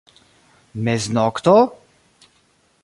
Meznokto? 0.87 1.55